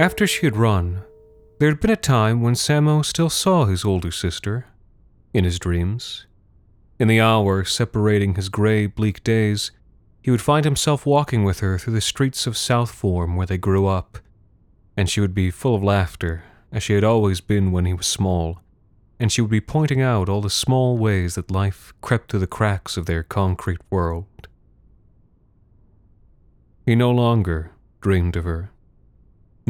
[0.00, 1.02] After she had run,
[1.58, 4.64] there had been a time when Samo still saw his older sister,
[5.34, 6.24] in his dreams.
[6.98, 9.72] In the hour separating his gray, bleak days,
[10.22, 13.58] he would find himself walking with her through the streets of South Form where they
[13.58, 14.20] grew up,
[14.96, 18.06] and she would be full of laughter, as she had always been when he was
[18.06, 18.62] small,
[19.18, 22.46] and she would be pointing out all the small ways that life crept through the
[22.46, 24.48] cracks of their concrete world.
[26.86, 28.70] He no longer dreamed of her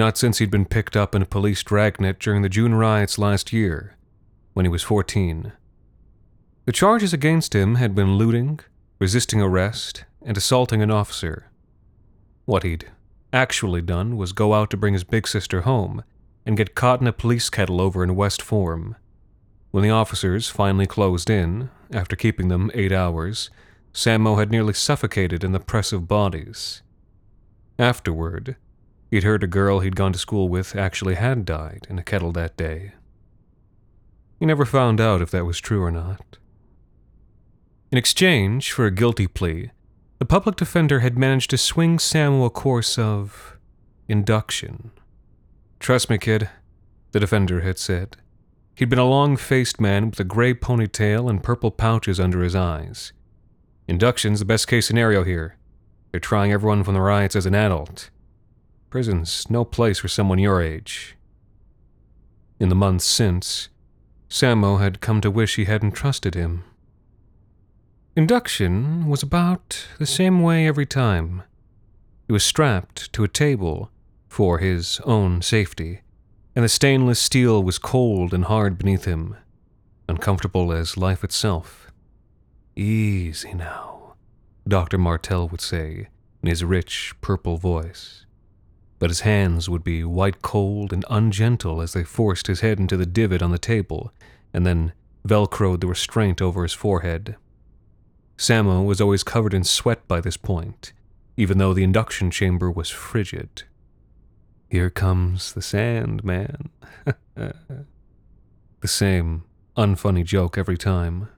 [0.00, 3.52] not since he'd been picked up in a police dragnet during the June riots last
[3.52, 3.98] year,
[4.54, 5.52] when he was 14.
[6.64, 8.60] The charges against him had been looting,
[8.98, 11.50] resisting arrest, and assaulting an officer.
[12.46, 12.90] What he'd
[13.30, 16.02] actually done was go out to bring his big sister home
[16.46, 18.96] and get caught in a police kettle over in West Form.
[19.70, 23.50] When the officers finally closed in, after keeping them eight hours,
[23.92, 26.80] Samo had nearly suffocated in the press of bodies.
[27.78, 28.56] Afterward,
[29.10, 32.30] He'd heard a girl he'd gone to school with actually had died in a kettle
[32.32, 32.92] that day.
[34.38, 36.38] He never found out if that was true or not.
[37.90, 39.72] In exchange for a guilty plea,
[40.20, 43.58] the public defender had managed to swing Samo a course of
[44.06, 44.92] induction.
[45.80, 46.48] Trust me, kid,
[47.10, 48.16] the defender had said.
[48.76, 52.54] He'd been a long faced man with a gray ponytail and purple pouches under his
[52.54, 53.12] eyes.
[53.88, 55.56] Induction's the best case scenario here.
[56.12, 58.10] They're trying everyone from the riots as an adult.
[58.90, 61.16] Prison's no place for someone your age.
[62.58, 63.68] In the months since,
[64.28, 66.64] Samo had come to wish he hadn't trusted him.
[68.16, 71.44] Induction was about the same way every time.
[72.26, 73.92] He was strapped to a table
[74.28, 76.00] for his own safety,
[76.56, 79.36] and the stainless steel was cold and hard beneath him,
[80.08, 81.92] uncomfortable as life itself.
[82.74, 84.14] Easy now,
[84.66, 84.98] Dr.
[84.98, 86.08] Martel would say
[86.42, 88.26] in his rich purple voice
[89.00, 92.98] but his hands would be white cold and ungentle as they forced his head into
[92.98, 94.12] the divot on the table
[94.52, 94.92] and then
[95.26, 97.34] velcroed the restraint over his forehead.
[98.36, 100.92] Samo was always covered in sweat by this point,
[101.36, 103.62] even though the induction chamber was frigid.
[104.68, 106.68] Here comes the sand, man.
[107.34, 107.84] the
[108.84, 109.44] same
[109.78, 111.28] unfunny joke every time.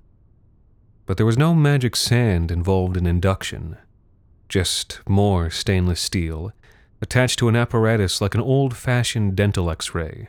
[1.07, 3.77] But there was no magic sand involved in induction,
[4.49, 6.53] just more stainless steel
[7.03, 10.29] attached to an apparatus like an old fashioned dental x ray.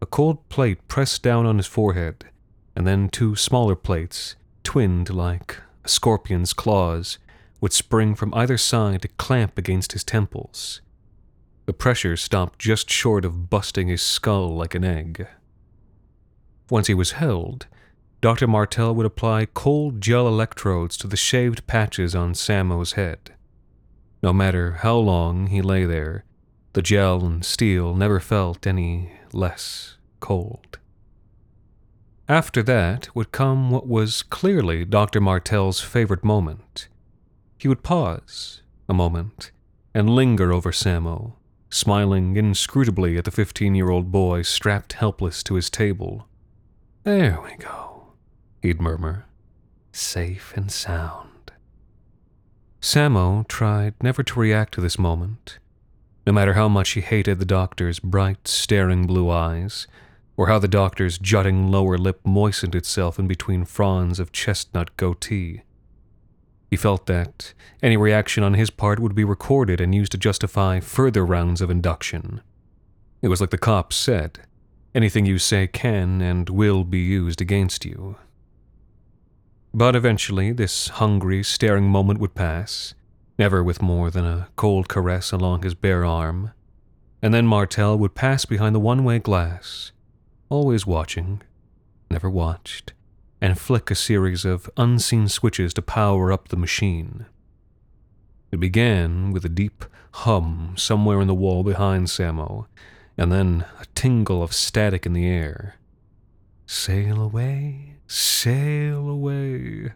[0.00, 2.26] A cold plate pressed down on his forehead,
[2.76, 7.18] and then two smaller plates, twinned like a scorpion's claws,
[7.60, 10.80] would spring from either side to clamp against his temples.
[11.66, 15.26] The pressure stopped just short of busting his skull like an egg.
[16.70, 17.66] Once he was held,
[18.20, 18.46] Dr.
[18.46, 23.33] Martel would apply cold gel electrodes to the shaved patches on Samo's head.
[24.24, 26.24] No matter how long he lay there,
[26.72, 30.78] the gel and steel never felt any less cold.
[32.26, 35.20] After that would come what was clearly Dr.
[35.20, 36.88] Martel's favorite moment.
[37.58, 39.50] He would pause a moment
[39.92, 41.34] and linger over Samo,
[41.68, 46.26] smiling inscrutably at the fifteen year old boy strapped helpless to his table.
[47.02, 48.14] There we go,
[48.62, 49.26] he'd murmur,
[49.92, 51.33] safe and sound.
[52.84, 55.58] Samo tried never to react to this moment,
[56.26, 59.86] no matter how much he hated the doctor's bright, staring blue eyes,
[60.36, 65.62] or how the doctor's jutting lower lip moistened itself in between fronds of chestnut goatee.
[66.70, 70.78] He felt that any reaction on his part would be recorded and used to justify
[70.80, 72.42] further rounds of induction.
[73.22, 74.40] It was like the cops said
[74.94, 78.16] anything you say can and will be used against you.
[79.76, 82.94] But eventually, this hungry, staring moment would pass,
[83.36, 86.52] never with more than a cold caress along his bare arm.
[87.20, 89.90] And then Martel would pass behind the one way glass,
[90.48, 91.42] always watching,
[92.08, 92.92] never watched,
[93.40, 97.26] and flick a series of unseen switches to power up the machine.
[98.52, 102.66] It began with a deep hum somewhere in the wall behind Samo,
[103.18, 105.74] and then a tingle of static in the air.
[106.64, 109.92] Sail away, sail away,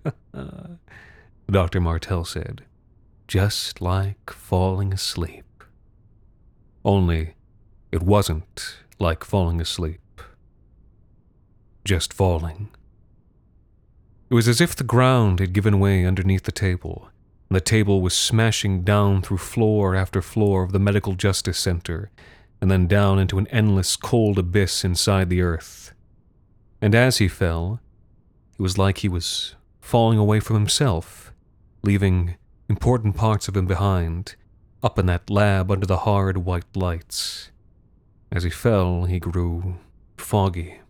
[1.51, 1.81] Dr.
[1.81, 2.63] Martel said,
[3.27, 5.45] just like falling asleep.
[6.85, 7.35] Only
[7.93, 10.23] it wasn't like falling asleep,
[11.85, 12.71] just falling.
[14.31, 17.09] It was as if the ground had given way underneath the table,
[17.49, 22.11] and the table was smashing down through floor after floor of the Medical Justice Center,
[22.61, 25.95] and then down into an endless cold abyss inside the earth.
[26.83, 27.81] And as he fell,
[28.59, 31.33] it was like he was falling away from himself,
[31.83, 32.37] leaving
[32.69, 34.35] important parts of him behind,
[34.83, 37.51] up in that lab under the hard white lights.
[38.33, 39.79] As he fell, he grew
[40.17, 40.81] foggy,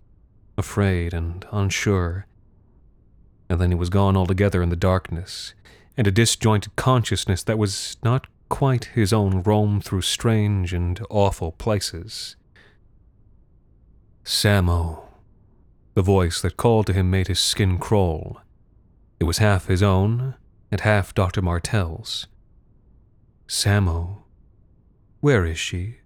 [0.56, 2.26] afraid, and unsure.
[3.48, 5.54] And then he was gone altogether in the darkness,
[5.96, 11.52] and a disjointed consciousness that was not quite his own roamed through strange and awful
[11.52, 12.34] places.
[14.24, 15.07] Samo.
[15.98, 18.40] The voice that called to him made his skin crawl.
[19.18, 20.36] It was half his own
[20.70, 21.42] and half Dr.
[21.42, 22.28] Martel's.
[23.48, 24.18] Samo.
[25.18, 25.96] Where is she?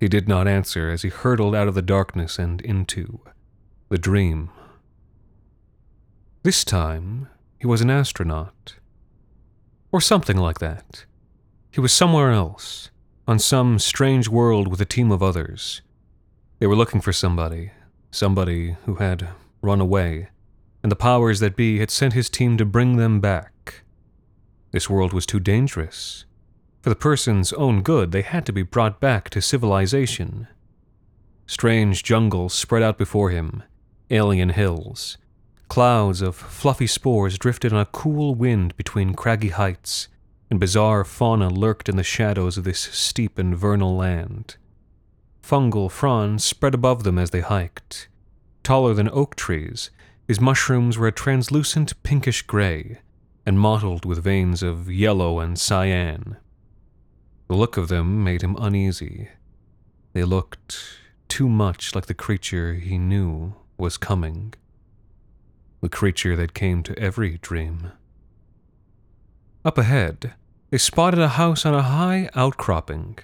[0.00, 3.20] He did not answer as he hurtled out of the darkness and into
[3.90, 4.50] the dream.
[6.42, 7.28] This time,
[7.60, 8.74] he was an astronaut.
[9.92, 11.04] Or something like that.
[11.70, 12.90] He was somewhere else,
[13.28, 15.80] on some strange world with a team of others.
[16.58, 17.70] They were looking for somebody,
[18.10, 19.28] somebody who had
[19.62, 20.28] run away,
[20.82, 23.82] and the powers that be had sent his team to bring them back.
[24.70, 26.24] This world was too dangerous.
[26.82, 30.46] For the person's own good, they had to be brought back to civilization.
[31.46, 33.62] Strange jungles spread out before him,
[34.10, 35.18] alien hills.
[35.68, 40.08] Clouds of fluffy spores drifted on a cool wind between craggy heights,
[40.50, 44.56] and bizarre fauna lurked in the shadows of this steep and vernal land.
[45.46, 48.08] Fungal fronds spread above them as they hiked.
[48.64, 49.90] Taller than oak trees,
[50.26, 52.98] these mushrooms were a translucent pinkish gray,
[53.46, 56.36] and mottled with veins of yellow and cyan.
[57.46, 59.28] The look of them made him uneasy.
[60.14, 60.82] They looked
[61.28, 64.52] too much like the creature he knew was coming.
[65.80, 67.92] The creature that came to every dream.
[69.64, 70.34] Up ahead,
[70.70, 73.18] they spotted a house on a high outcropping.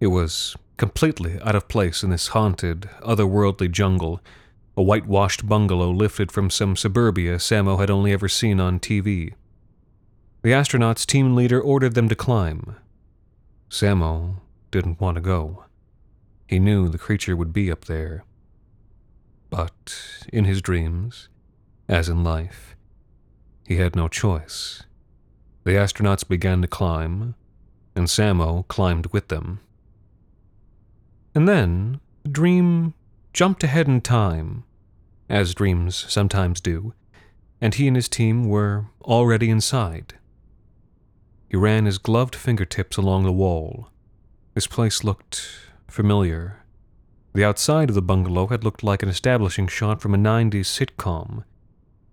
[0.00, 4.20] It was completely out of place in this haunted, otherworldly jungle
[4.76, 9.34] a whitewashed bungalow lifted from some suburbia Samo had only ever seen on TV.
[10.40, 12.76] The astronauts' team leader ordered them to climb.
[13.68, 14.36] Samo
[14.70, 15.64] didn't want to go.
[16.48, 18.24] He knew the creature would be up there.
[19.50, 21.28] But in his dreams,
[21.88, 22.74] as in life,
[23.66, 24.84] he had no choice.
[25.64, 27.34] The astronauts began to climb,
[27.94, 29.60] and Samo climbed with them.
[31.34, 32.94] And then the dream
[33.32, 34.64] jumped ahead in time,
[35.28, 36.92] as dreams sometimes do,
[37.60, 40.14] and he and his team were already inside.
[41.48, 43.88] He ran his gloved fingertips along the wall.
[44.54, 45.48] This place looked
[45.88, 46.64] familiar.
[47.32, 51.44] The outside of the bungalow had looked like an establishing shot from a 90s sitcom.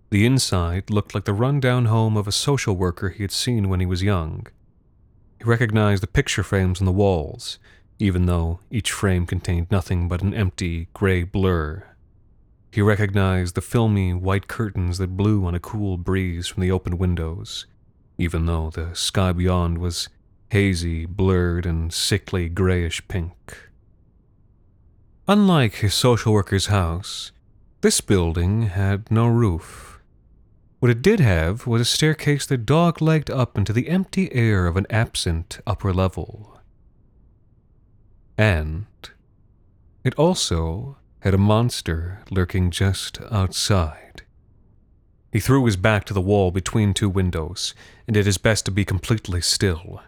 [0.09, 3.79] The inside looked like the rundown home of a social worker he had seen when
[3.79, 4.47] he was young.
[5.39, 7.59] He recognized the picture frames on the walls,
[7.99, 11.83] even though each frame contained nothing but an empty, gray blur.
[12.71, 16.97] He recognized the filmy white curtains that blew on a cool breeze from the open
[16.97, 17.65] windows,
[18.17, 20.09] even though the sky beyond was
[20.49, 23.69] hazy, blurred, and sickly grayish pink.
[25.27, 27.31] Unlike his social worker's house,
[27.81, 29.99] this building had no roof.
[30.79, 34.67] What it did have was a staircase that dog legged up into the empty air
[34.67, 36.56] of an absent upper level.
[38.37, 38.85] And
[40.03, 44.21] it also had a monster lurking just outside.
[45.31, 47.73] He threw his back to the wall between two windows
[48.07, 50.01] and did his best to be completely still.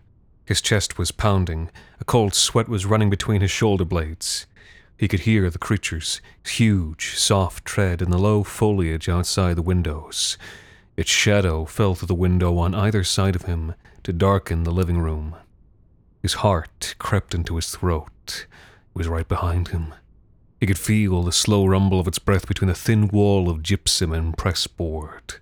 [0.46, 1.70] His chest was pounding,
[2.00, 4.46] a cold sweat was running between his shoulder blades.
[4.98, 10.38] He could hear the creature's huge, soft tread in the low foliage outside the windows.
[10.98, 15.00] Its shadow fell through the window on either side of him to darken the living
[15.00, 15.36] room.
[16.22, 18.46] His heart crept into his throat.
[18.48, 19.94] It was right behind him.
[20.60, 24.12] He could feel the slow rumble of its breath between the thin wall of gypsum
[24.12, 25.36] and pressboard.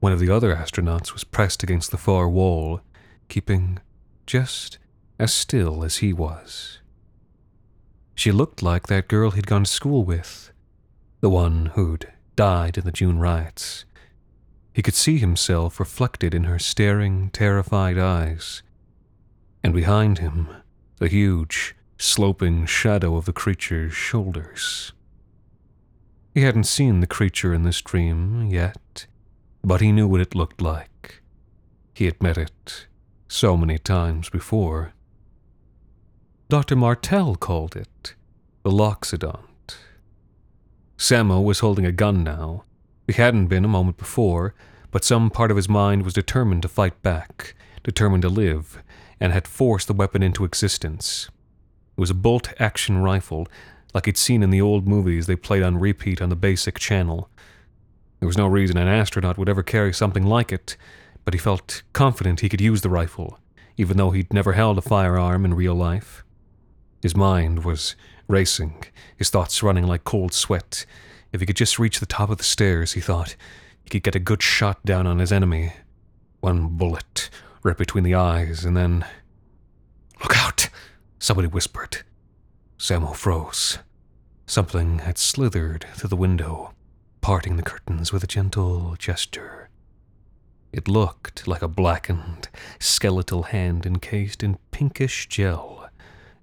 [0.00, 2.80] One of the other astronauts was pressed against the far wall,
[3.28, 3.78] keeping
[4.26, 4.78] just
[5.18, 6.78] as still as he was.
[8.14, 10.52] She looked like that girl he'd gone to school with,
[11.20, 13.84] the one who'd died in the June riots.
[14.72, 18.62] He could see himself reflected in her staring, terrified eyes,
[19.62, 20.48] and behind him,
[20.98, 24.92] the huge, sloping shadow of the creature's shoulders.
[26.34, 29.06] He hadn't seen the creature in this dream yet,
[29.62, 31.22] but he knew what it looked like.
[31.94, 32.86] He had met it
[33.28, 34.94] so many times before.
[36.48, 36.76] Dr.
[36.76, 38.14] Martel called it
[38.62, 39.76] the Loxodont.
[40.96, 42.64] Samo was holding a gun now.
[43.06, 44.54] He hadn't been a moment before,
[44.90, 48.82] but some part of his mind was determined to fight back, determined to live,
[49.22, 51.30] and had forced the weapon into existence.
[51.96, 53.46] It was a bolt action rifle,
[53.94, 57.30] like he'd seen in the old movies they played on repeat on the basic channel.
[58.18, 60.76] There was no reason an astronaut would ever carry something like it,
[61.24, 63.38] but he felt confident he could use the rifle,
[63.76, 66.24] even though he'd never held a firearm in real life.
[67.00, 67.94] His mind was
[68.26, 68.82] racing,
[69.16, 70.84] his thoughts running like cold sweat.
[71.30, 73.36] If he could just reach the top of the stairs, he thought,
[73.84, 75.74] he could get a good shot down on his enemy.
[76.40, 77.30] One bullet,
[77.62, 79.04] right between the eyes, and then.
[80.22, 80.68] Look out!
[81.18, 81.98] Somebody whispered.
[82.78, 83.78] Samo froze.
[84.46, 86.74] Something had slithered through the window,
[87.20, 89.68] parting the curtains with a gentle gesture.
[90.72, 92.48] It looked like a blackened,
[92.80, 95.88] skeletal hand encased in pinkish gel,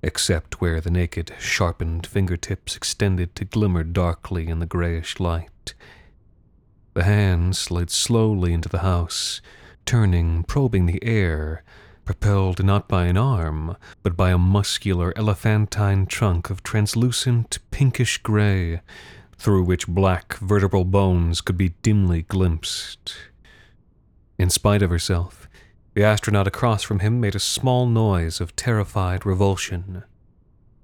[0.01, 5.73] except where the naked, sharpened fingertips extended to glimmer darkly in the grayish light.
[6.93, 9.41] The hand slid slowly into the house,
[9.89, 11.63] turning, probing the air,
[12.05, 18.81] propelled not by an arm, but by a muscular elephantine trunk of translucent pinkish gray,
[19.39, 23.15] through which black vertebral bones could be dimly glimpsed.
[24.37, 25.49] In spite of herself,
[25.95, 30.03] the astronaut across from him made a small noise of terrified revulsion.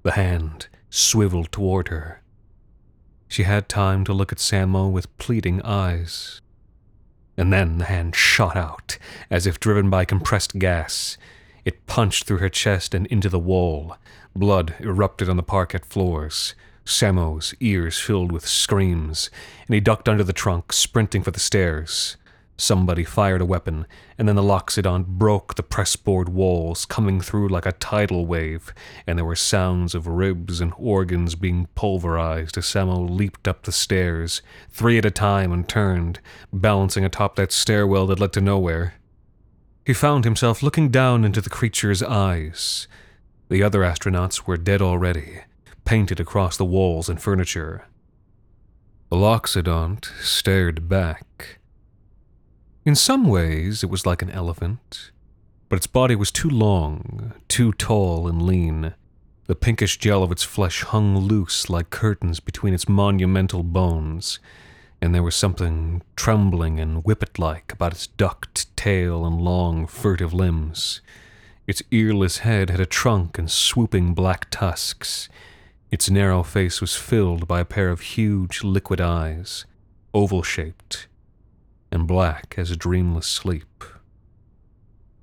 [0.02, 2.22] The hand swiveled toward her.
[3.28, 6.40] She had time to look at Samo with pleading eyes.
[7.36, 8.98] And then the hand shot out,
[9.30, 11.18] as if driven by compressed gas.
[11.64, 13.96] It punched through her chest and into the wall.
[14.34, 16.54] Blood erupted on the parquet floors.
[16.84, 19.30] Samo's ears filled with screams,
[19.66, 22.16] and he ducked under the trunk, sprinting for the stairs.
[22.58, 23.86] Somebody fired a weapon,
[24.16, 28.72] and then the Loxodont broke the pressboard walls, coming through like a tidal wave,
[29.06, 33.72] and there were sounds of ribs and organs being pulverized as Samo leaped up the
[33.72, 36.18] stairs, three at a time, and turned,
[36.50, 38.94] balancing atop that stairwell that led to nowhere.
[39.84, 42.88] He found himself looking down into the creature's eyes.
[43.50, 45.40] The other astronauts were dead already,
[45.84, 47.86] painted across the walls and furniture.
[49.10, 51.58] The Loxodont stared back.
[52.86, 55.10] In some ways, it was like an elephant,
[55.68, 58.94] but its body was too long, too tall and lean.
[59.48, 64.38] The pinkish gel of its flesh hung loose like curtains between its monumental bones,
[65.00, 70.32] and there was something trembling and whippet like about its ducked tail and long, furtive
[70.32, 71.00] limbs.
[71.66, 75.28] Its earless head had a trunk and swooping black tusks.
[75.90, 79.64] Its narrow face was filled by a pair of huge liquid eyes,
[80.14, 81.08] oval shaped
[81.96, 83.82] and black as dreamless sleep.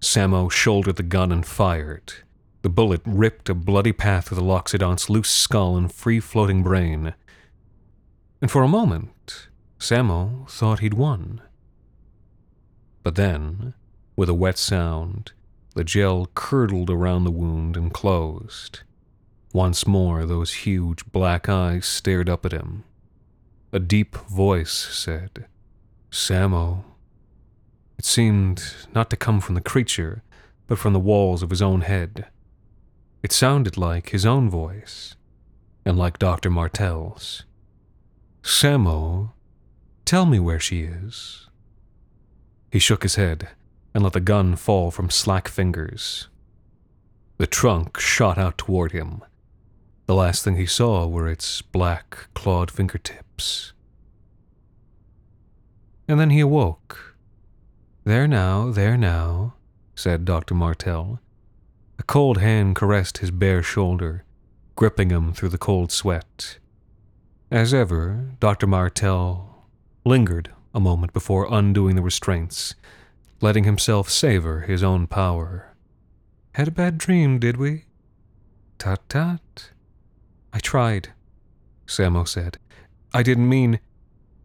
[0.01, 2.13] Samo shouldered the gun and fired.
[2.63, 7.13] The bullet ripped a bloody path through the Loxodont's loose skull and free floating brain.
[8.41, 9.47] And for a moment,
[9.79, 11.41] Samo thought he'd won.
[13.03, 13.73] But then,
[14.15, 15.31] with a wet sound,
[15.75, 18.81] the gel curdled around the wound and closed.
[19.53, 22.83] Once more, those huge black eyes stared up at him.
[23.71, 25.45] A deep voice said,
[26.13, 26.83] Samo.
[27.97, 30.21] It seemed not to come from the creature,
[30.67, 32.27] but from the walls of his own head.
[33.23, 35.15] It sounded like his own voice,
[35.83, 36.51] and like Dr.
[36.51, 37.45] Martel's.
[38.43, 39.31] Samo,
[40.05, 41.47] tell me where she is.
[42.71, 43.49] He shook his head
[43.95, 46.27] and let the gun fall from slack fingers.
[47.37, 49.23] The trunk shot out toward him.
[50.05, 53.72] The last thing he saw were its black, clawed fingertips.
[56.07, 57.15] And then he awoke.
[58.03, 59.55] There now, there now,
[59.95, 60.53] said Dr.
[60.53, 61.19] Martel.
[61.97, 64.25] A cold hand caressed his bare shoulder,
[64.75, 66.57] gripping him through the cold sweat.
[67.49, 68.67] As ever, Dr.
[68.67, 69.67] Martel
[70.05, 72.75] lingered a moment before undoing the restraints,
[73.41, 75.73] letting himself savor his own power.
[76.55, 77.85] Had a bad dream, did we?
[78.77, 79.71] Tut tut.
[80.51, 81.13] I tried,
[81.87, 82.57] Samo said.
[83.13, 83.79] I didn't mean.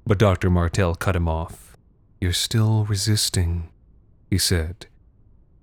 [0.08, 0.48] But Dr.
[0.48, 1.76] Martel cut him off.
[2.18, 3.68] You're still resisting,
[4.30, 4.86] he said.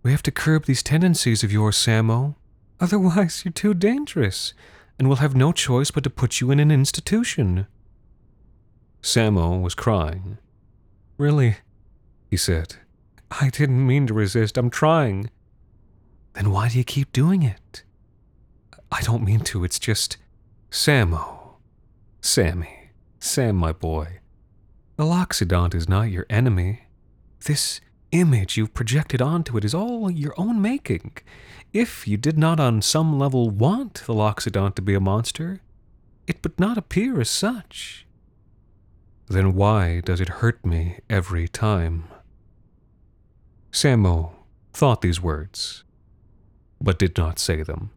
[0.04, 2.36] We have to curb these tendencies of yours, Samo.
[2.80, 4.54] Otherwise, you're too dangerous,
[5.00, 7.66] and we'll have no choice but to put you in an institution.
[9.02, 10.38] Samo was crying.
[11.18, 11.58] Really?
[12.30, 12.76] He said.
[13.32, 14.60] I didn't mean to resist.
[14.60, 15.32] I'm trying.
[16.34, 17.82] Then why do you keep doing it?
[18.92, 19.64] I don't mean to.
[19.64, 20.18] It's just.
[20.70, 21.56] Samo.
[22.22, 22.92] Sammy.
[23.20, 24.20] Sam, my boy.
[24.98, 26.84] The Loxodont is not your enemy.
[27.46, 31.18] This image you've projected onto it is all your own making.
[31.74, 35.60] If you did not on some level want the Loxodont to be a monster,
[36.28, 38.08] it would not appear as such.
[39.28, 42.06] Then why does it hurt me every time?
[43.74, 44.32] Samo
[44.72, 45.84] thought these words,
[46.80, 47.92] but did not say them.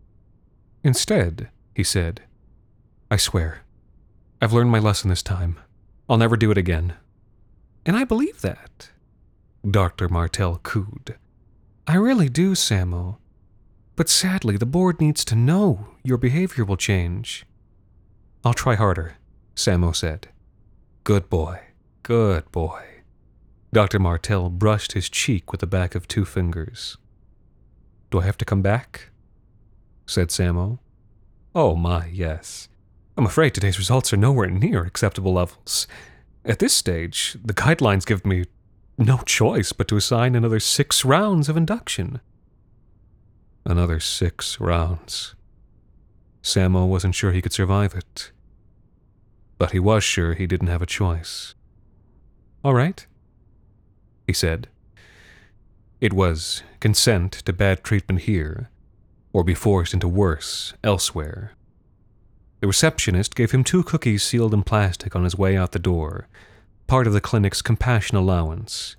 [0.83, 2.23] Instead, he said,
[3.09, 3.63] I swear,
[4.43, 5.61] I've learned my lesson this time.
[6.09, 6.95] I'll never do it again.
[7.85, 8.91] And I believe that.
[9.69, 10.09] Dr.
[10.09, 11.17] Martel cooed.
[11.87, 13.17] I really do, Samo.
[13.97, 17.45] But sadly, the board needs to know your behavior will change.
[18.45, 19.17] I'll try harder,
[19.57, 20.29] Samo said.
[21.05, 21.61] Good boy,
[22.03, 22.85] good boy.
[23.73, 23.99] Dr.
[23.99, 26.97] Martel brushed his cheek with the back of two fingers.
[28.11, 29.11] Do I have to come back?
[30.07, 30.79] said Samo.
[31.55, 32.69] Oh my, yes.
[33.19, 35.89] I'm afraid today's results are nowhere near acceptable levels.
[36.45, 38.45] At this stage, the guidelines give me
[38.97, 42.21] no choice but to assign another six rounds of induction.
[43.65, 45.35] Another six rounds.
[46.45, 48.31] Samo wasn't sure he could survive it.
[49.59, 51.57] But he was sure he didn't have a choice.
[52.63, 53.05] All right,
[54.29, 54.69] he said.
[56.01, 58.71] It was consent to bad treatment here,
[59.33, 61.57] or be forced into worse elsewhere.
[62.61, 66.29] The receptionist gave him two cookies sealed in plastic on his way out the door,
[66.87, 68.97] part of the clinic's compassion allowance.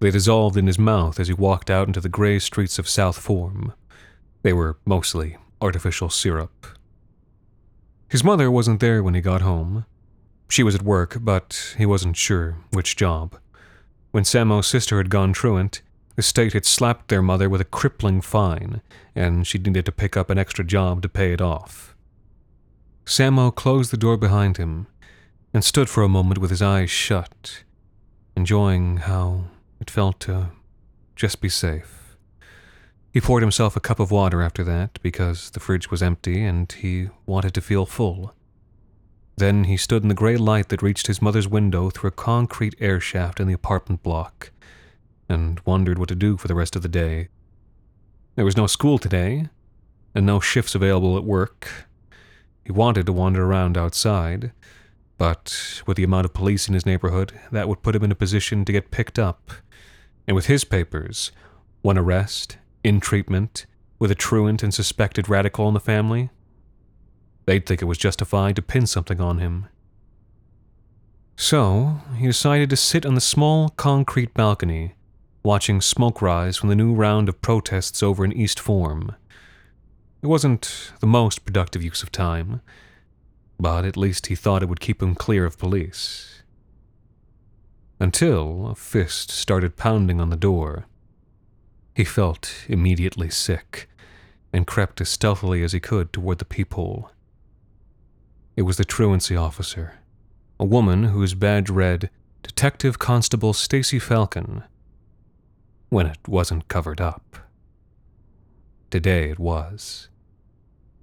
[0.00, 3.18] They dissolved in his mouth as he walked out into the gray streets of South
[3.18, 3.72] Form.
[4.42, 6.66] They were mostly artificial syrup.
[8.08, 9.86] His mother wasn't there when he got home.
[10.48, 13.38] She was at work, but he wasn't sure which job.
[14.10, 15.82] When Samo's sister had gone truant,
[16.16, 18.82] the state had slapped their mother with a crippling fine,
[19.14, 21.94] and she needed to pick up an extra job to pay it off.
[23.10, 24.86] Samo closed the door behind him
[25.52, 27.64] and stood for a moment with his eyes shut,
[28.36, 29.46] enjoying how
[29.80, 30.52] it felt to
[31.16, 32.16] just be safe.
[33.12, 36.70] He poured himself a cup of water after that because the fridge was empty and
[36.70, 38.32] he wanted to feel full.
[39.38, 42.76] Then he stood in the gray light that reached his mother's window through a concrete
[42.78, 44.52] air shaft in the apartment block
[45.28, 47.26] and wondered what to do for the rest of the day.
[48.36, 49.48] There was no school today,
[50.14, 51.89] and no shifts available at work,
[52.70, 54.52] he wanted to wander around outside,
[55.18, 58.14] but with the amount of police in his neighborhood, that would put him in a
[58.14, 59.50] position to get picked up.
[60.28, 61.32] And with his papers,
[61.82, 63.66] one arrest, in treatment,
[63.98, 66.30] with a truant and suspected radical in the family,
[67.44, 69.66] they'd think it was justified to pin something on him.
[71.34, 74.94] So, he decided to sit on the small concrete balcony,
[75.42, 79.16] watching smoke rise from the new round of protests over in East Form.
[80.22, 82.60] It wasn't the most productive use of time,
[83.58, 86.42] but at least he thought it would keep him clear of police.
[87.98, 90.84] Until a fist started pounding on the door.
[91.94, 93.88] He felt immediately sick
[94.52, 97.10] and crept as stealthily as he could toward the peephole.
[98.56, 100.00] It was the truancy officer,
[100.58, 102.10] a woman whose badge read
[102.42, 104.64] Detective Constable Stacy Falcon,
[105.88, 107.38] when it wasn't covered up.
[108.90, 110.09] Today it was.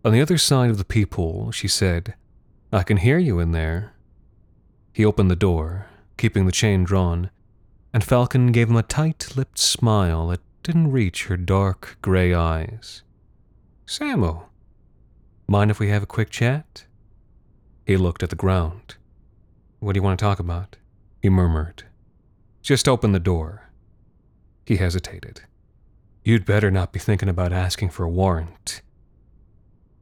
[0.07, 2.15] On the other side of the peephole, she said,
[2.71, 3.91] I can hear you in there.
[4.93, 7.29] He opened the door, keeping the chain drawn,
[7.93, 13.03] and Falcon gave him a tight lipped smile that didn't reach her dark gray eyes.
[13.85, 14.45] Samo,
[15.45, 16.85] mind if we have a quick chat?
[17.85, 18.95] He looked at the ground.
[19.81, 20.77] What do you want to talk about?
[21.21, 21.83] He murmured.
[22.61, 23.71] Just open the door.
[24.65, 25.41] He hesitated.
[26.23, 28.81] You'd better not be thinking about asking for a warrant.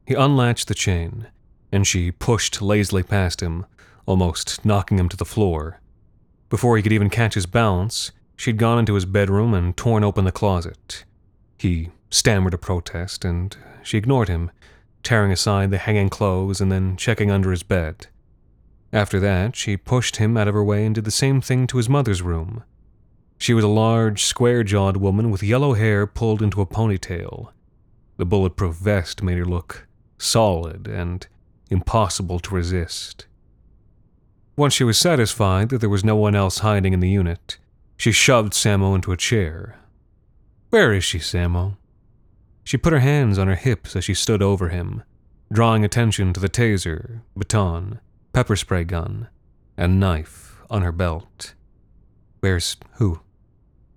[0.05, 1.27] He unlatched the chain,
[1.71, 3.65] and she pushed lazily past him,
[4.05, 5.81] almost knocking him to the floor.
[6.49, 10.25] Before he could even catch his balance, she'd gone into his bedroom and torn open
[10.25, 11.05] the closet.
[11.57, 14.51] He stammered a protest, and she ignored him,
[15.01, 18.07] tearing aside the hanging clothes and then checking under his bed.
[18.93, 21.77] After that, she pushed him out of her way and did the same thing to
[21.77, 22.63] his mother's room.
[23.39, 27.51] She was a large, square jawed woman with yellow hair pulled into a ponytail.
[28.17, 29.84] The bulletproof vest made her look
[30.17, 31.27] solid and
[31.69, 33.25] impossible to resist.
[34.55, 37.57] Once she was satisfied that there was no one else hiding in the unit,
[37.97, 39.79] She shoved Samo into a chair.
[40.69, 41.77] Where is she, Samo?
[42.63, 45.03] She put her hands on her hips as she stood over him,
[45.51, 47.99] drawing attention to the taser, baton,
[48.33, 49.29] pepper spray gun,
[49.77, 51.53] and knife on her belt.
[52.39, 53.21] Where's who?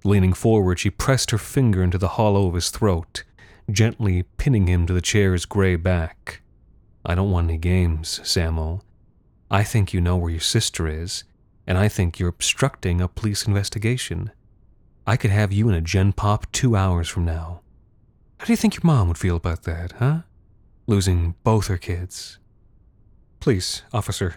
[0.05, 3.25] Leaning forward, she pressed her finger into the hollow of his throat,
[3.71, 6.43] gently pinning him to the chair's gray back.
[7.05, 8.83] I don't want any games, Samo.
[9.51, 11.25] I think you know where your sister is,
[11.67, 14.31] and I think you're obstructing a police investigation.
[15.07, 17.61] I could have you in a gen pop two hours from now.
[18.39, 20.21] How do you think your mom would feel about that, huh?
[20.87, 22.39] Losing both her kids.
[23.41, 24.37] Please, officer.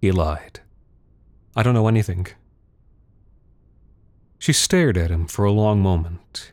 [0.00, 0.60] He lied.
[1.54, 2.26] I don't know anything.
[4.38, 6.52] She stared at him for a long moment.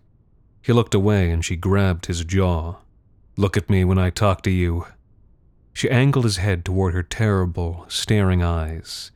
[0.64, 2.76] He looked away and she grabbed his jaw.
[3.36, 4.88] Look at me when I talk to you.
[5.74, 9.12] She angled his head toward her terrible, staring eyes.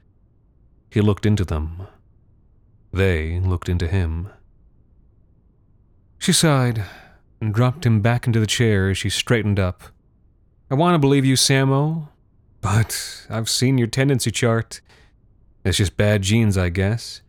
[0.92, 1.88] He looked into them.
[2.92, 4.30] They looked into him.
[6.18, 6.84] She sighed
[7.40, 9.84] and dropped him back into the chair as she straightened up.
[10.70, 12.10] I want to believe you, Samo,
[12.60, 14.82] but I've seen your tendency chart.
[15.64, 17.22] It's just bad genes, I guess.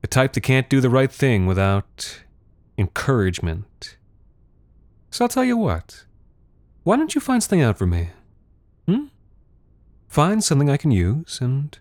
[0.00, 2.22] The type that can't do the right thing without
[2.78, 3.96] encouragement.
[5.10, 6.04] So I'll tell you what.
[6.82, 8.10] Why don't you find something out for me?
[8.86, 9.06] Hmm?
[10.08, 11.76] Find something I can use, and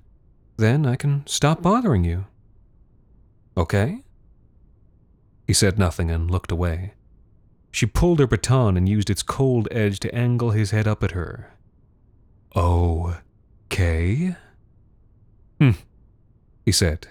[0.58, 2.26] then I can stop bothering you.
[3.58, 4.02] Okay?
[5.48, 6.94] He said nothing and looked away.
[7.72, 11.12] She pulled her baton and used its cold edge to angle his head up at
[11.12, 11.52] her.
[12.56, 14.36] Okay?
[15.60, 15.72] Hmm,
[16.66, 17.08] he said.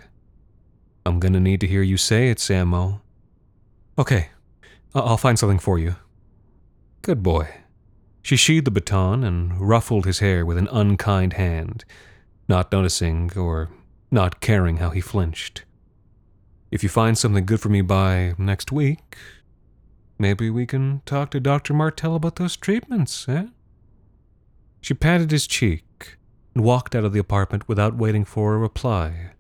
[1.07, 3.01] I'm gonna need to hear you say it, Samo.
[3.97, 4.31] Okay,
[4.95, 5.97] I'll find something for you.
[7.03, 7.49] Good boy.
[8.23, 11.85] She sheathed the baton and ruffled his hair with an unkind hand,
[12.49, 13.71] not noticing or
[14.11, 15.65] not caring how he flinched.
[16.71, 19.17] If you find something good for me by next week,
[20.19, 21.73] maybe we can talk to Dr.
[21.73, 23.47] Martel about those treatments, eh?
[24.81, 26.17] She patted his cheek
[26.55, 29.31] and walked out of the apartment without waiting for a reply.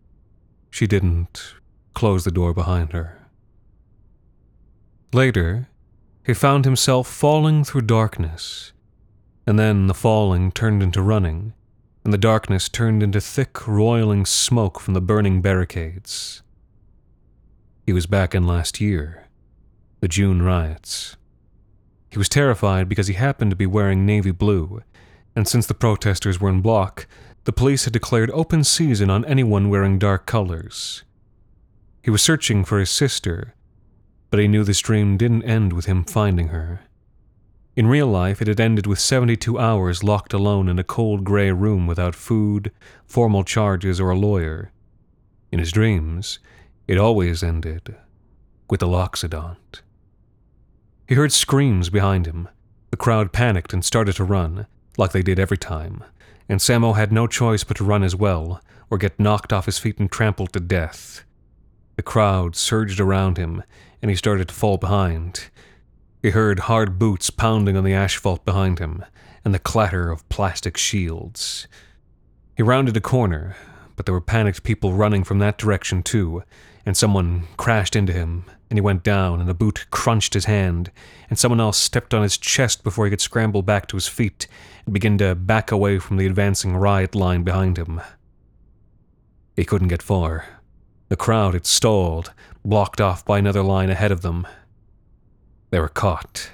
[0.70, 1.54] She didn't
[1.92, 3.23] close the door behind her.
[5.14, 5.68] Later,
[6.26, 8.72] he found himself falling through darkness,
[9.46, 11.52] and then the falling turned into running,
[12.02, 16.42] and the darkness turned into thick, roiling smoke from the burning barricades.
[17.86, 19.28] He was back in last year,
[20.00, 21.16] the June riots.
[22.10, 24.82] He was terrified because he happened to be wearing navy blue,
[25.36, 27.06] and since the protesters were in block,
[27.44, 31.04] the police had declared open season on anyone wearing dark colors.
[32.02, 33.53] He was searching for his sister,
[34.34, 36.80] but he knew this dream didn't end with him finding her.
[37.76, 41.52] In real life, it had ended with 72 hours locked alone in a cold gray
[41.52, 42.72] room without food,
[43.06, 44.72] formal charges, or a lawyer.
[45.52, 46.40] In his dreams,
[46.88, 47.94] it always ended
[48.68, 49.82] with the loxodont.
[51.06, 52.48] He heard screams behind him.
[52.90, 54.66] The crowd panicked and started to run,
[54.98, 56.02] like they did every time,
[56.48, 59.78] and Samo had no choice but to run as well, or get knocked off his
[59.78, 61.22] feet and trampled to death.
[61.94, 63.62] The crowd surged around him,
[64.04, 65.48] and he started to fall behind.
[66.20, 69.02] He heard hard boots pounding on the asphalt behind him,
[69.42, 71.66] and the clatter of plastic shields.
[72.54, 73.56] He rounded a corner,
[73.96, 76.42] but there were panicked people running from that direction too,
[76.84, 80.90] and someone crashed into him, and he went down, and a boot crunched his hand,
[81.30, 84.46] and someone else stepped on his chest before he could scramble back to his feet
[84.84, 88.02] and begin to back away from the advancing riot line behind him.
[89.56, 90.60] He couldn't get far.
[91.08, 94.46] The crowd had stalled, blocked off by another line ahead of them.
[95.70, 96.50] They were caught.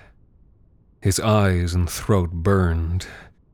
[1.01, 3.07] His eyes and throat burned.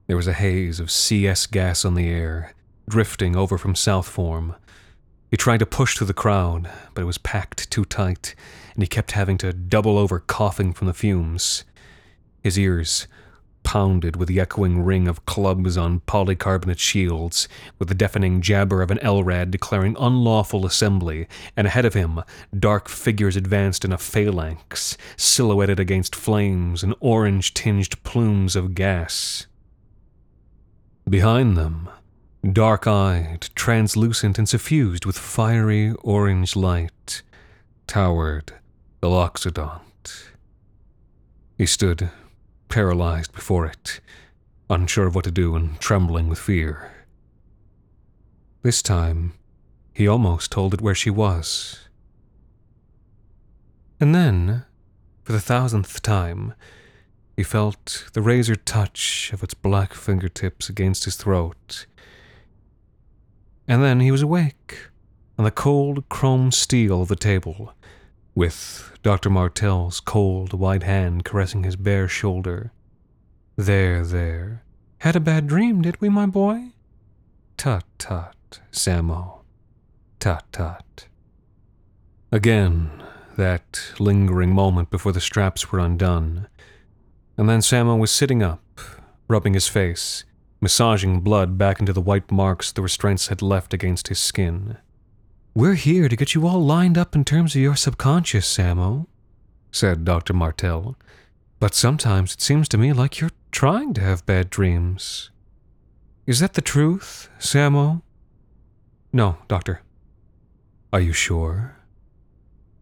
[0.07, 2.55] There was a haze of CS gas on the air,
[2.89, 4.57] drifting over from South Form.
[5.31, 8.35] He tried to push through the crowd, but it was packed too tight,
[8.75, 11.65] and he kept having to double over coughing from the fumes.
[12.43, 13.07] His ears
[13.67, 17.49] pounded with the echoing ring of clubs on polycarbonate shields,
[17.81, 21.27] with the deafening jabber of an LRAD declaring unlawful assembly,
[21.57, 22.23] and ahead of him,
[22.57, 29.49] dark figures advanced in a phalanx, silhouetted against flames and orange tinged plumes of gas.
[31.11, 31.91] Behind them,
[32.53, 37.23] dark eyed, translucent, and suffused with fiery orange light,
[37.89, 38.53] towered
[39.01, 40.29] the Loxodont.
[41.59, 42.11] He stood
[42.69, 44.01] paralyzed before it,
[44.69, 46.93] unsure of what to do and trembling with fear.
[48.63, 49.35] This time,
[49.95, 51.89] he almost told it where she was.
[54.01, 54.65] And then,
[55.23, 56.55] for the thousandth time,
[57.37, 61.87] he felt the razor touch of its black fingertips against his throat.
[63.69, 64.89] And then he was awake,
[65.39, 67.75] on the cold chrome steel of the table,
[68.37, 69.31] with Dr.
[69.31, 72.71] Martel's cold white hand caressing his bare shoulder.
[73.57, 74.63] There, there.
[74.99, 76.73] Had a bad dream, did we, my boy?
[77.57, 79.41] Tut, tut, Samo.
[80.21, 81.09] Tut, tut.
[82.31, 83.03] Again,
[83.39, 86.47] that lingering moment before the straps were undone.
[87.39, 88.81] And then Samo was sitting up,
[89.29, 90.25] rubbing his face,
[90.61, 94.77] massaging blood back into the white marks the restraints had left against his skin.
[95.57, 99.07] We're here to get you all lined up in terms of your subconscious, Samo,
[99.73, 100.35] said Dr.
[100.35, 100.97] Martel.
[101.61, 105.31] But sometimes it seems to me like you're trying to have bad dreams.
[106.27, 108.03] Is that the truth, Samo?
[109.15, 109.81] No, Doctor.
[110.93, 111.79] Are you sure?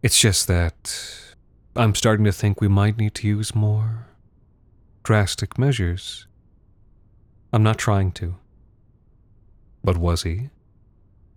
[0.02, 1.36] It's just that
[1.76, 4.08] I'm starting to think we might need to use more
[5.04, 6.26] drastic measures.
[7.52, 8.34] I'm not trying to.
[9.84, 10.50] But was he?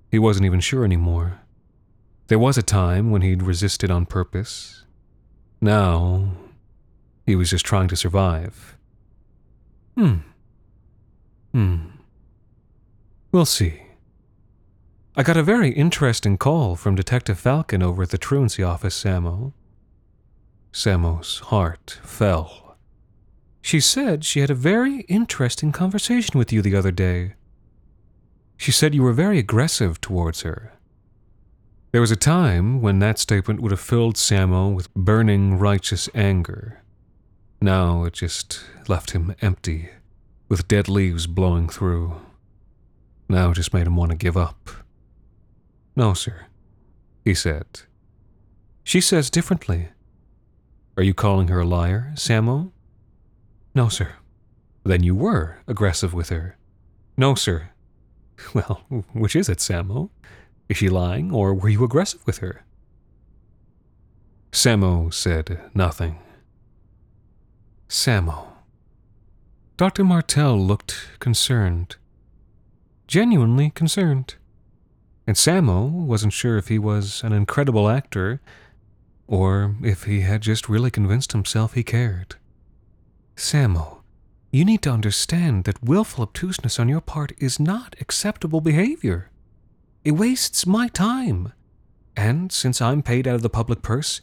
[0.10, 1.40] He wasn't even sure anymore.
[2.28, 4.84] There was a time when he'd resisted on purpose.
[5.62, 6.34] Now,
[7.26, 8.78] he was just trying to survive.
[9.96, 10.16] Hmm.
[11.54, 11.78] Hmm.
[13.32, 13.82] We'll see.
[15.16, 19.54] I got a very interesting call from Detective Falcon over at the truancy office, Samo.
[20.72, 22.78] Samo's heart fell.
[23.62, 27.34] She said she had a very interesting conversation with you the other day.
[28.58, 30.74] She said you were very aggressive towards her.
[31.92, 36.82] There was a time when that statement would have filled Samo with burning righteous anger.
[37.62, 39.90] Now it just left him empty,
[40.50, 42.20] with dead leaves blowing through.
[43.30, 44.70] Now it just made him want to give up.
[45.96, 46.48] No, sir,
[47.24, 47.66] he said.
[48.84, 49.90] She says differently.
[50.96, 52.72] Are you calling her a liar, Samo?
[53.76, 54.14] No, sir.
[54.84, 56.58] Then you were aggressive with her.
[57.18, 57.70] No, sir.
[58.54, 60.10] Well, which is it, Samo?
[60.70, 62.66] Is she lying, or were you aggressive with her?
[64.52, 66.20] Samo said nothing.
[67.90, 68.48] Samo.
[69.78, 70.04] Dr.
[70.04, 71.96] Martel looked concerned.
[73.08, 74.36] Genuinely concerned.
[75.26, 78.42] And Samo wasn't sure if he was an incredible actor
[79.28, 82.36] or if he had just really convinced himself he cared.
[83.36, 83.97] Samo,
[84.58, 89.30] you need to understand that willful obtuseness on your part is not acceptable behavior.
[90.04, 91.54] It wastes my time.
[92.16, 94.20] And since I'm paid out of the public purse,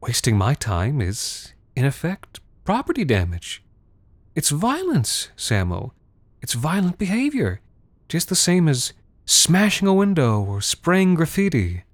[0.00, 3.62] wasting my time is, in effect, property damage.
[4.34, 5.90] It's violence, Samo.
[6.40, 7.60] It's violent behavior,
[8.08, 8.94] just the same as
[9.26, 11.84] smashing a window or spraying graffiti.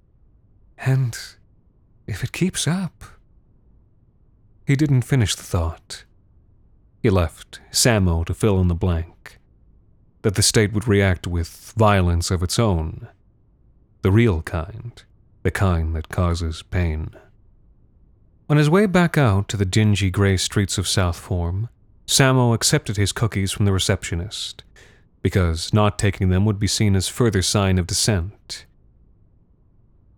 [0.77, 1.17] And
[2.07, 3.03] if it keeps up.
[4.65, 6.05] He didn't finish the thought.
[7.01, 9.39] He left Samo to fill in the blank.
[10.21, 13.07] That the state would react with violence of its own.
[14.03, 15.03] The real kind.
[15.41, 17.15] The kind that causes pain.
[18.47, 21.69] On his way back out to the dingy gray streets of South Form,
[22.05, 24.63] Samo accepted his cookies from the receptionist,
[25.21, 28.65] because not taking them would be seen as further sign of dissent.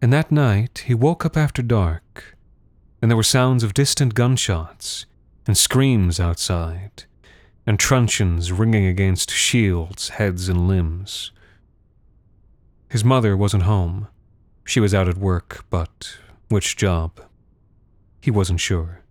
[0.01, 2.35] And that night he woke up after dark,
[3.01, 5.05] and there were sounds of distant gunshots
[5.45, 7.03] and screams outside,
[7.65, 11.31] and truncheons ringing against shields, heads, and limbs.
[12.89, 14.07] His mother wasn't home.
[14.65, 16.17] She was out at work, but
[16.49, 17.19] which job?
[18.21, 19.01] He wasn't sure.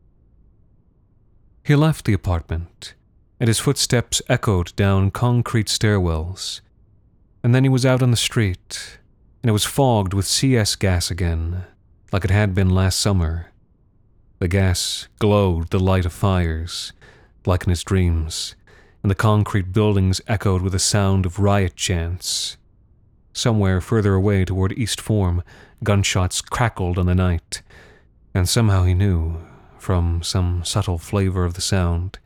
[1.64, 2.94] He left the apartment,
[3.38, 6.60] and his footsteps echoed down concrete stairwells.
[7.44, 8.98] And then he was out on the street,
[9.42, 11.64] and it was fogged with CS gas again,
[12.12, 13.51] like it had been last summer.
[14.42, 16.92] The gas glowed the light of fires,
[17.46, 18.56] like in his dreams,
[19.00, 22.56] and the concrete buildings echoed with the sound of riot chants.
[23.32, 25.44] Somewhere further away toward East Form,
[25.84, 27.62] gunshots crackled on the night,
[28.34, 29.46] and somehow he knew,
[29.78, 32.18] from some subtle flavor of the sound,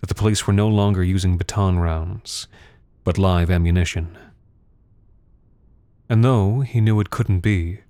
[0.00, 2.48] that the police were no longer using baton rounds,
[3.04, 4.16] but live ammunition.
[6.08, 7.80] And though he knew it couldn't be,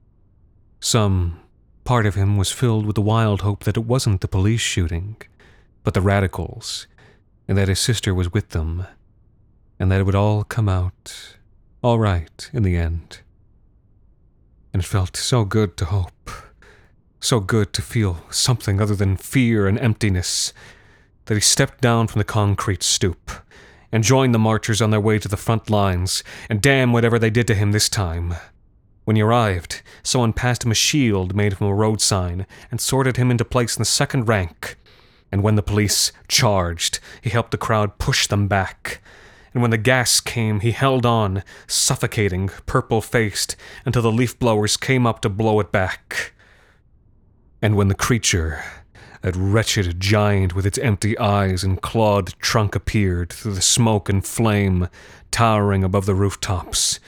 [0.81, 1.39] some
[1.89, 5.17] Part of him was filled with the wild hope that it wasn't the police shooting,
[5.85, 6.87] but the radicals,
[7.49, 8.87] and that his sister was with them,
[9.81, 11.39] and that it would all come out
[11.81, 13.21] all right in the end.
[14.75, 16.31] And it felt so good to hope,
[17.21, 20.53] so good to feel something other than fear and emptiness,
[21.25, 23.31] that he stepped down from the concrete stoop
[23.91, 27.31] and joined the marchers on their way to the front lines, and damn whatever they
[27.31, 28.35] did to him this time.
[29.09, 33.17] When he arrived, someone passed him a shield made from a road sign and sorted
[33.17, 34.77] him into place in the second rank.
[35.33, 39.01] And when the police charged, he helped the crowd push them back.
[39.55, 44.77] and when the gas came, he held on, suffocating, purple faced, until the leaf blowers
[44.77, 46.35] came up to blow it back.
[47.63, 48.63] And when the creature,
[49.23, 54.23] that wretched giant with its empty eyes and clawed trunk appeared through the smoke and
[54.23, 54.89] flame,
[55.31, 57.01] towering above the rooftops,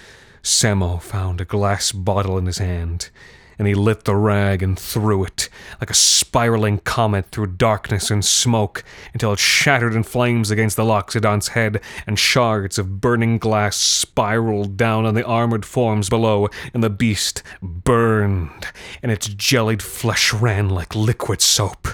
[0.42, 3.10] Samo found a glass bottle in his hand,
[3.58, 5.50] and he lit the rag and threw it,
[5.80, 10.84] like a spiraling comet through darkness and smoke, until it shattered in flames against the
[10.84, 16.82] Loxodon's head, and shards of burning glass spiraled down on the armored forms below, and
[16.82, 18.68] the beast burned,
[19.02, 21.86] and its jellied flesh ran like liquid soap.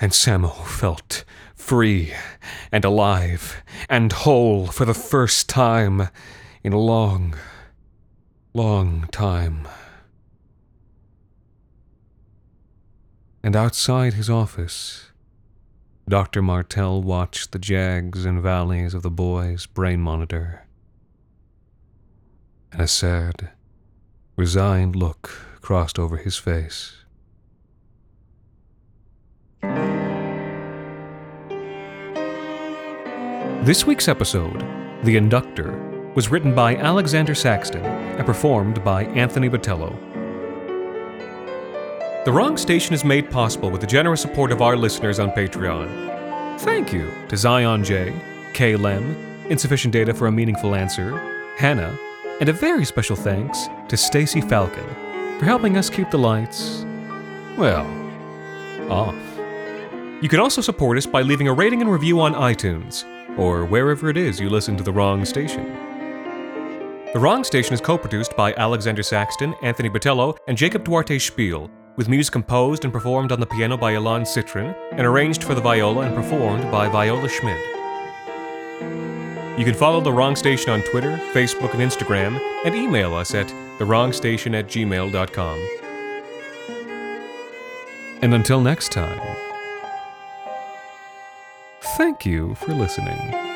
[0.00, 2.12] And Samo felt free
[2.72, 6.08] and alive and whole for the first time
[6.64, 7.34] in a long,
[8.54, 9.66] long time.
[13.42, 15.10] And outside his office,
[16.08, 16.42] Dr.
[16.42, 20.64] Martel watched the jags and valleys of the boy's brain monitor.
[22.70, 23.50] And a sad,
[24.36, 27.04] resigned look crossed over his face.
[33.64, 34.60] This week's episode,
[35.04, 39.96] The Inductor, was written by Alexander Saxton and performed by Anthony Botello.
[42.24, 46.60] The Wrong Station is made possible with the generous support of our listeners on Patreon.
[46.60, 48.14] Thank you to Zion J,
[48.52, 49.16] K Lem,
[49.48, 51.16] Insufficient Data for a Meaningful Answer,
[51.56, 51.98] Hannah,
[52.40, 54.86] and a very special thanks to Stacy Falcon
[55.38, 56.84] for helping us keep the lights,
[57.56, 57.86] well,
[58.90, 59.16] off.
[60.20, 63.04] You can also support us by leaving a rating and review on iTunes
[63.36, 65.91] or wherever it is you listen to The Wrong Station.
[67.12, 71.70] The Wrong Station is co produced by Alexander Saxton, Anthony Botello, and Jacob Duarte Spiel,
[71.96, 75.60] with music composed and performed on the piano by Ilan Citrin, and arranged for the
[75.60, 77.60] viola and performed by Viola Schmidt.
[79.58, 83.48] You can follow The Wrong Station on Twitter, Facebook, and Instagram, and email us at
[83.78, 85.68] thewrongstation at gmail.com.
[88.22, 89.36] And until next time,
[91.98, 93.51] thank you for listening.